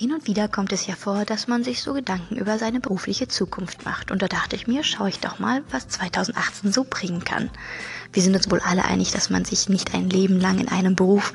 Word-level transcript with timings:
Hin 0.00 0.14
und 0.14 0.26
wieder 0.26 0.48
kommt 0.48 0.72
es 0.72 0.86
ja 0.86 0.94
vor, 0.94 1.26
dass 1.26 1.46
man 1.46 1.62
sich 1.62 1.82
so 1.82 1.92
Gedanken 1.92 2.36
über 2.36 2.58
seine 2.58 2.80
berufliche 2.80 3.28
Zukunft 3.28 3.84
macht. 3.84 4.10
Und 4.10 4.22
da 4.22 4.28
dachte 4.28 4.56
ich 4.56 4.66
mir, 4.66 4.82
schaue 4.82 5.10
ich 5.10 5.20
doch 5.20 5.38
mal, 5.38 5.62
was 5.70 5.88
2018 5.88 6.72
so 6.72 6.86
bringen 6.88 7.22
kann. 7.22 7.50
Wir 8.10 8.22
sind 8.22 8.34
uns 8.34 8.50
wohl 8.50 8.60
alle 8.60 8.86
einig, 8.86 9.10
dass 9.10 9.28
man 9.28 9.44
sich 9.44 9.68
nicht 9.68 9.92
ein 9.92 10.08
Leben 10.08 10.40
lang 10.40 10.58
in 10.58 10.68
einem 10.68 10.96
Beruf 10.96 11.34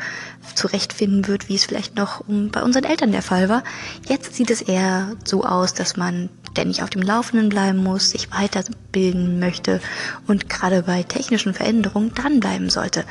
zurechtfinden 0.55 1.27
wird, 1.27 1.47
wie 1.47 1.53
es 1.53 1.65
vielleicht 1.65 1.95
noch 1.95 2.23
bei 2.27 2.63
unseren 2.63 2.85
Eltern 2.85 3.11
der 3.11 3.21
Fall 3.21 3.49
war. 3.49 3.63
Jetzt 4.09 4.33
sieht 4.33 4.49
es 4.49 4.63
eher 4.63 5.15
so 5.23 5.43
aus, 5.43 5.75
dass 5.75 5.95
man 5.95 6.29
ständig 6.55 6.83
auf 6.83 6.89
dem 6.89 7.01
Laufenden 7.01 7.49
bleiben 7.49 7.83
muss, 7.83 8.11
sich 8.11 8.31
weiterbilden 8.31 9.39
möchte 9.39 9.81
und 10.25 10.49
gerade 10.49 10.83
bei 10.83 11.03
technischen 11.03 11.53
Veränderungen 11.53 12.13
dranbleiben 12.13 12.69
sollte. 12.69 13.03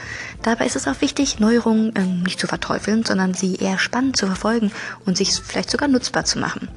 Dabei 0.43 0.65
ist 0.65 0.77
es 0.77 0.89
auch 0.89 1.03
wichtig, 1.03 1.41
Neuerungen 1.41 1.93
ähm, 1.95 2.23
nicht 2.23 2.41
zu 2.41 2.47
verteufeln, 2.47 3.05
sondern 3.05 3.35
sie 3.35 3.57
eher 3.57 3.79
spannend 3.79 4.17
zu 4.17 4.27
verfolgen 4.27 4.73
und 5.05 5.19
sich 5.19 5.35
vielleicht 5.35 5.71
sogar 5.71 5.89
nutzbar 5.89 6.25
zu 6.25 6.39
machen. 6.39 6.69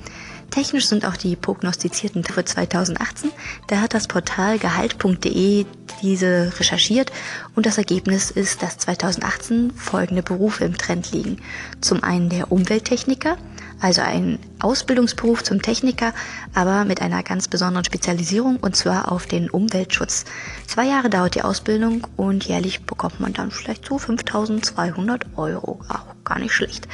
Technisch 0.50 0.88
sind 0.88 1.06
auch 1.06 1.16
die 1.16 1.38
prognostizierten 1.38 2.26
für 2.26 2.44
2018. 2.44 3.32
Da 3.68 3.80
hat 3.80 3.94
das 3.94 4.08
Portal 4.08 4.60
gehalt.de 4.60 5.66
diese 6.02 6.52
recherchiert 6.60 7.14
und 7.56 7.66
das 7.66 7.78
Ergebnis 7.78 8.30
ist, 8.32 8.62
dass 8.62 8.78
2018 8.78 9.72
folgende 9.72 10.24
Berufe 10.24 10.66
im 10.66 10.78
Trend 10.78 11.12
liegen. 11.12 11.38
Zum 11.80 12.04
einen 12.04 12.30
der 12.30 12.52
Umwelttechniker, 12.52 13.38
also 13.80 14.02
ein 14.02 14.40
Ausbildungsberuf 14.60 15.44
zum 15.44 15.62
Techniker, 15.62 16.14
aber 16.54 16.86
mit 16.86 17.02
einer 17.02 17.24
ganz 17.24 17.48
besonderen 17.48 17.86
Spezialisierung 17.86 18.58
und 18.58 18.76
zwar 18.76 19.12
auf 19.12 19.28
den 19.28 19.50
Umweltschutz. 19.50 20.26
Zwei 20.66 20.86
Jahre 20.86 21.10
dauert 21.10 21.36
die 21.36 21.44
Ausbildung 21.44 22.08
und 22.16 22.46
jährlich 22.46 22.84
bekommt 22.84 23.20
man 23.20 23.34
dann 23.34 23.52
vielleicht 23.52 23.86
so 23.86 23.98
5200 23.98 25.26
Euro. 25.36 25.80
Auch 25.90 26.16
gar 26.24 26.40
nicht 26.40 26.54
schlecht. 26.54 26.88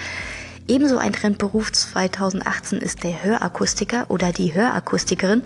Ebenso 0.67 0.97
ein 0.97 1.11
Trendberuf 1.11 1.73
2018 1.73 2.79
ist 2.79 3.03
der 3.03 3.23
Hörakustiker 3.23 4.05
oder 4.09 4.31
die 4.31 4.53
Hörakustikerin. 4.53 5.43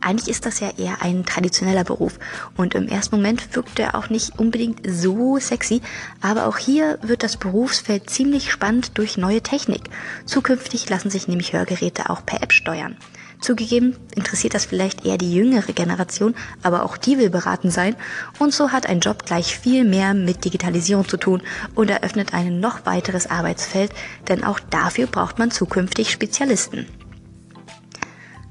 Eigentlich 0.00 0.28
ist 0.28 0.46
das 0.46 0.60
ja 0.60 0.70
eher 0.76 1.02
ein 1.02 1.24
traditioneller 1.24 1.84
Beruf 1.84 2.18
und 2.56 2.74
im 2.74 2.88
ersten 2.88 3.16
Moment 3.16 3.54
wirkt 3.56 3.78
er 3.78 3.94
auch 3.94 4.10
nicht 4.10 4.38
unbedingt 4.38 4.80
so 4.88 5.38
sexy, 5.38 5.80
aber 6.20 6.46
auch 6.46 6.58
hier 6.58 6.98
wird 7.02 7.22
das 7.22 7.36
Berufsfeld 7.36 8.08
ziemlich 8.08 8.52
spannend 8.52 8.96
durch 8.98 9.16
neue 9.16 9.42
Technik. 9.42 9.90
Zukünftig 10.24 10.88
lassen 10.88 11.10
sich 11.10 11.28
nämlich 11.28 11.52
Hörgeräte 11.52 12.10
auch 12.10 12.24
per 12.24 12.42
App 12.42 12.52
steuern. 12.52 12.96
Zugegeben 13.40 13.96
interessiert 14.16 14.54
das 14.54 14.64
vielleicht 14.64 15.04
eher 15.04 15.16
die 15.16 15.32
jüngere 15.32 15.72
Generation, 15.72 16.34
aber 16.62 16.84
auch 16.84 16.96
die 16.96 17.18
will 17.18 17.30
beraten 17.30 17.70
sein. 17.70 17.94
Und 18.38 18.52
so 18.52 18.72
hat 18.72 18.86
ein 18.88 19.00
Job 19.00 19.24
gleich 19.24 19.56
viel 19.56 19.84
mehr 19.84 20.12
mit 20.14 20.44
Digitalisierung 20.44 21.06
zu 21.06 21.16
tun 21.16 21.42
und 21.74 21.88
eröffnet 21.88 22.34
ein 22.34 22.58
noch 22.58 22.84
weiteres 22.84 23.30
Arbeitsfeld, 23.30 23.92
denn 24.28 24.42
auch 24.42 24.58
dafür 24.58 25.06
braucht 25.06 25.38
man 25.38 25.50
zukünftig 25.50 26.10
Spezialisten. 26.10 26.86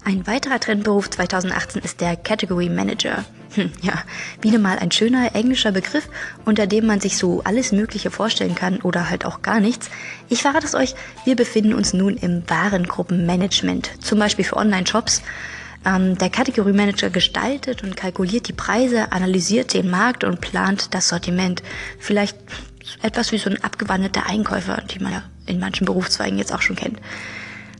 Ein 0.07 0.25
weiterer 0.25 0.61
Trendberuf 0.61 1.09
2018 1.09 1.81
ist 1.81 1.99
der 1.99 2.15
Category 2.15 2.69
Manager. 2.69 3.25
Hm, 3.55 3.73
ja, 3.81 4.05
wieder 4.39 4.57
mal 4.57 4.79
ein 4.79 4.89
schöner 4.89 5.35
englischer 5.35 5.73
Begriff, 5.73 6.07
unter 6.45 6.65
dem 6.65 6.85
man 6.85 7.01
sich 7.01 7.17
so 7.17 7.43
alles 7.43 7.73
Mögliche 7.73 8.09
vorstellen 8.09 8.55
kann 8.55 8.79
oder 8.79 9.09
halt 9.09 9.25
auch 9.25 9.41
gar 9.41 9.59
nichts. 9.59 9.89
Ich 10.29 10.43
verrate 10.43 10.65
es 10.65 10.75
euch, 10.75 10.95
wir 11.25 11.35
befinden 11.35 11.73
uns 11.73 11.91
nun 11.91 12.15
im 12.15 12.49
Warengruppenmanagement, 12.49 14.01
zum 14.01 14.19
Beispiel 14.19 14.45
für 14.45 14.55
Online-Shops. 14.55 15.23
Ähm, 15.85 16.17
der 16.17 16.29
Category 16.29 16.71
Manager 16.71 17.09
gestaltet 17.09 17.83
und 17.83 17.97
kalkuliert 17.97 18.47
die 18.47 18.53
Preise, 18.53 19.11
analysiert 19.11 19.73
den 19.73 19.89
Markt 19.89 20.23
und 20.23 20.39
plant 20.39 20.93
das 20.93 21.09
Sortiment. 21.09 21.63
Vielleicht 21.99 22.37
etwas 23.01 23.33
wie 23.33 23.39
so 23.39 23.49
ein 23.49 23.61
abgewandelter 23.61 24.25
Einkäufer, 24.25 24.81
die 24.89 24.99
man 24.99 25.11
ja 25.11 25.23
in 25.47 25.59
manchen 25.59 25.83
Berufszweigen 25.83 26.37
jetzt 26.37 26.53
auch 26.53 26.61
schon 26.61 26.77
kennt. 26.77 26.97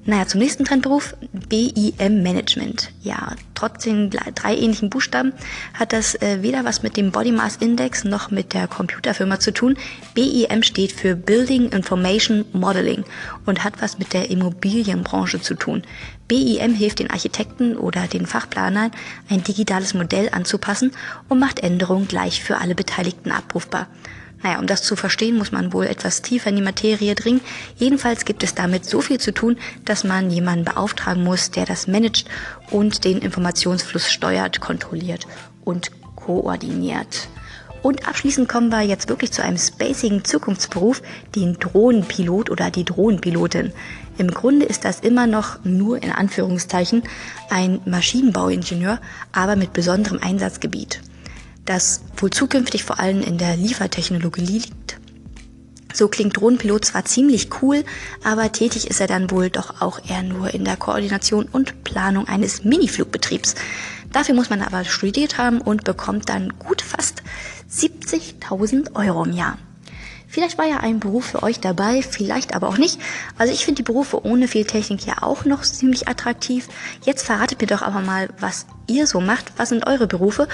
Naja, 0.10 0.26
zum 0.26 0.40
nächsten 0.40 0.64
Trendberuf, 0.64 1.18
BIM 1.50 2.24
Management. 2.24 2.92
Ja, 3.04 3.36
trotz 3.56 3.84
den 3.84 4.10
drei 4.10 4.56
ähnlichen 4.56 4.90
Buchstaben 4.90 5.34
hat 5.74 5.92
das 5.92 6.16
äh, 6.22 6.42
weder 6.42 6.64
was 6.64 6.82
mit 6.82 6.96
dem 6.96 7.12
Body 7.12 7.34
Mass 7.34 7.58
Index 7.58 8.06
noch 8.06 8.32
mit 8.32 8.54
der 8.54 8.70
Computerfirma 8.70 9.42
zu 9.42 9.52
tun. 9.52 9.76
BIM 10.14 10.64
steht 10.64 10.94
für 10.94 11.18
Building 11.18 11.74
Information 11.74 12.46
Modeling 12.54 13.04
und 13.46 13.66
hat 13.66 13.82
was 13.82 14.00
mit 14.00 14.14
der 14.14 14.30
Immobilienbranche 14.30 15.42
zu 15.42 15.56
tun. 15.56 15.84
BIM 16.30 16.74
hilft 16.74 17.00
den 17.00 17.10
Architekten 17.10 17.76
oder 17.76 18.08
den 18.08 18.28
Fachplanern, 18.28 18.92
ein 19.30 19.44
digitales 19.44 19.94
Modell 19.94 20.30
anzupassen 20.32 20.94
und 21.28 21.40
macht 21.40 21.60
Änderungen 21.60 22.08
gleich 22.08 22.42
für 22.42 22.60
alle 22.60 22.76
Beteiligten 22.76 23.32
abrufbar. 23.32 23.88
Naja, 24.44 24.60
um 24.60 24.68
das 24.68 24.84
zu 24.84 24.96
verstehen, 24.96 25.38
muss 25.38 25.52
man 25.52 25.74
wohl 25.74 25.86
etwas 25.86 26.22
tiefer 26.22 26.50
in 26.50 26.58
die 26.58 26.62
Materie 26.62 27.16
dringen. 27.16 27.42
Jedenfalls 27.76 28.26
gibt 28.26 28.44
es 28.44 28.54
damit 28.54 28.86
so 28.86 29.02
viel 29.02 29.20
zu 29.20 29.34
tun, 29.34 29.58
dass 29.84 30.04
man 30.04 30.30
jemanden 30.30 30.66
beauftragen 30.66 31.24
muss, 31.24 31.52
der 31.52 31.66
das 31.66 31.88
managt 31.88 32.28
und 32.70 33.04
den 33.04 33.20
Informationsfluss 33.20 34.12
steuert, 34.12 34.60
kontrolliert 34.60 35.28
und 35.64 35.92
koordiniert. 36.16 37.30
Und 37.82 38.08
abschließend 38.08 38.50
kommen 38.50 38.70
wir 38.70 38.82
jetzt 38.82 39.08
wirklich 39.08 39.32
zu 39.32 39.44
einem 39.44 39.58
spacigen 39.58 40.26
Zukunftsberuf, 40.26 41.02
den 41.36 41.54
Drohnenpilot 41.60 42.50
oder 42.50 42.70
die 42.72 42.84
Drohnenpilotin. 42.84 43.72
Im 44.18 44.32
Grunde 44.32 44.66
ist 44.66 44.84
das 44.84 45.00
immer 45.00 45.28
noch 45.28 45.64
nur 45.64 46.02
in 46.02 46.12
Anführungszeichen 46.12 47.04
ein 47.50 47.80
Maschinenbauingenieur, 47.86 49.00
aber 49.32 49.56
mit 49.56 49.74
besonderem 49.74 50.20
Einsatzgebiet 50.22 51.02
das 51.68 52.02
wohl 52.16 52.32
zukünftig 52.32 52.84
vor 52.84 53.00
allem 53.00 53.22
in 53.22 53.38
der 53.38 53.56
Liefertechnologie 53.56 54.46
liegt. 54.46 55.00
So 55.94 56.08
klingt 56.08 56.38
Drohnenpilot 56.38 56.86
zwar 56.86 57.06
ziemlich 57.06 57.50
cool, 57.62 57.84
aber 58.24 58.52
tätig 58.52 58.88
ist 58.88 59.02
er 59.02 59.08
dann 59.08 59.32
wohl 59.32 59.50
doch 59.50 59.82
auch 59.82 60.00
eher 60.08 60.24
nur 60.24 60.54
in 60.54 60.64
der 60.64 60.78
Koordination 60.78 61.48
und 61.52 61.84
Planung 61.84 62.28
eines 62.28 62.64
Miniflugbetriebs. 62.64 63.56
Dafür 64.12 64.36
muss 64.36 64.50
man 64.50 64.62
aber 64.62 64.86
studiert 64.86 65.38
haben 65.38 65.60
und 65.60 65.84
bekommt 65.84 66.30
dann 66.30 66.54
gut 66.60 66.82
fast 66.82 67.24
70.000 67.72 68.96
Euro 68.96 69.26
im 69.26 69.34
Jahr. 69.34 69.58
Vielleicht 70.30 70.58
war 70.58 70.66
ja 70.66 70.78
ein 70.82 71.00
Beruf 71.00 71.26
für 71.26 71.42
euch 71.42 71.62
dabei, 71.62 72.02
vielleicht 72.02 72.54
aber 72.54 72.68
auch 72.68 72.78
nicht. 72.78 73.00
Also 73.38 73.54
ich 73.54 73.66
finde 73.66 73.82
die 73.82 73.92
Berufe 73.92 74.26
ohne 74.26 74.48
viel 74.48 74.66
Technik 74.66 75.06
ja 75.06 75.24
auch 75.24 75.46
noch 75.46 75.64
ziemlich 75.64 76.08
attraktiv. 76.08 76.68
Jetzt 77.04 77.26
verratet 77.26 77.62
mir 77.62 77.68
doch 77.68 77.82
aber 77.82 78.02
mal, 78.02 78.30
was 78.40 78.68
ihr 78.88 79.08
so 79.08 79.22
macht. 79.22 79.54
Was 79.58 79.70
sind 79.70 79.88
eure 79.88 80.06
Berufe? 80.06 80.48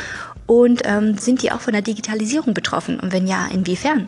Und 0.45 0.81
ähm, 0.85 1.17
sind 1.17 1.41
die 1.41 1.51
auch 1.51 1.61
von 1.61 1.73
der 1.73 1.81
Digitalisierung 1.81 2.53
betroffen? 2.53 2.99
Und 2.99 3.11
wenn 3.11 3.27
ja, 3.27 3.47
inwiefern? 3.47 4.07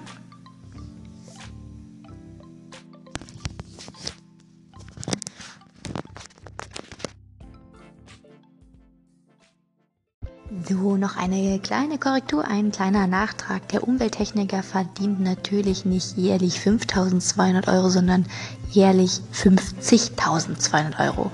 So, 10.67 10.97
noch 10.97 11.15
eine 11.15 11.59
kleine 11.59 11.99
Korrektur, 11.99 12.45
ein 12.47 12.71
kleiner 12.71 13.05
Nachtrag. 13.05 13.67
Der 13.69 13.87
Umwelttechniker 13.87 14.63
verdient 14.63 15.19
natürlich 15.19 15.85
nicht 15.85 16.17
jährlich 16.17 16.59
5200 16.59 17.67
Euro, 17.67 17.89
sondern 17.89 18.25
jährlich 18.71 19.21
50.200 19.33 20.99
Euro. 21.05 21.31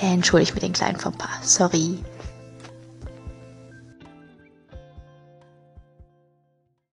Entschuldigt 0.00 0.54
mit 0.54 0.62
den 0.62 0.72
kleinen 0.72 0.98
Fauxpas. 0.98 1.28
Sorry. 1.42 1.98